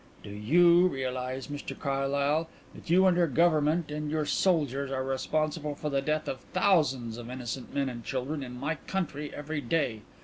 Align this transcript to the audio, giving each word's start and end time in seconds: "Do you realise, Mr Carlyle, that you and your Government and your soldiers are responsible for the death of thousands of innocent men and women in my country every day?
"Do 0.23 0.31
you 0.31 0.87
realise, 0.87 1.45
Mr 1.45 1.77
Carlyle, 1.79 2.49
that 2.73 2.89
you 2.89 3.05
and 3.05 3.15
your 3.15 3.27
Government 3.27 3.91
and 3.91 4.09
your 4.09 4.25
soldiers 4.25 4.89
are 4.89 5.03
responsible 5.03 5.75
for 5.75 5.91
the 5.91 6.01
death 6.01 6.27
of 6.27 6.39
thousands 6.53 7.19
of 7.19 7.29
innocent 7.29 7.71
men 7.71 7.87
and 7.87 8.03
women 8.11 8.41
in 8.41 8.59
my 8.59 8.77
country 8.87 9.31
every 9.31 9.61
day? 9.61 10.01